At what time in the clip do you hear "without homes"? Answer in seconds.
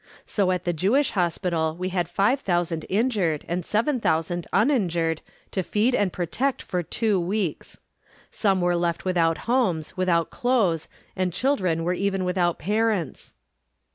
9.05-9.95